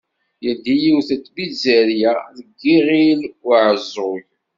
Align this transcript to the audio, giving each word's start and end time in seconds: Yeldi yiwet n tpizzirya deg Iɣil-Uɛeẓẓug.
Yeldi 0.43 0.73
yiwet 0.83 1.09
n 1.13 1.19
tpizzirya 1.23 2.13
deg 2.35 2.59
Iɣil-Uɛeẓẓug. 2.75 4.25